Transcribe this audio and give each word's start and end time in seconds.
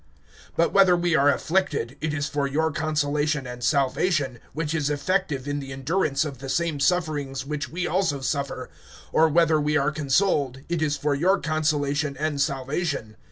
(6)But 0.57 0.71
whether 0.71 0.97
we 0.97 1.15
are 1.15 1.29
afflicted, 1.29 1.95
it 2.01 2.11
is 2.11 2.27
for 2.27 2.47
your 2.47 2.71
consolation 2.71 3.45
and 3.45 3.63
salvation, 3.63 4.39
which 4.51 4.73
is 4.73 4.89
effective 4.89 5.47
in 5.47 5.59
the 5.59 5.71
endurance 5.71 6.25
of 6.25 6.39
the 6.39 6.49
same 6.49 6.79
sufferings 6.79 7.45
which 7.45 7.69
we 7.69 7.85
also 7.85 8.19
suffer; 8.19 8.71
or 9.11 9.29
whether 9.29 9.61
we 9.61 9.77
are 9.77 9.91
consoled, 9.91 10.61
it 10.69 10.81
is 10.81 10.97
for 10.97 11.13
your 11.13 11.39
consolation 11.39 12.17
and 12.17 12.41
salvation. 12.41 13.15